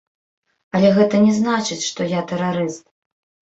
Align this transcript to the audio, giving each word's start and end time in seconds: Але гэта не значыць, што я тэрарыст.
Але 0.79 0.89
гэта 0.97 1.15
не 1.27 1.35
значыць, 1.41 1.79
што 1.91 2.01
я 2.17 2.25
тэрарыст. 2.35 2.85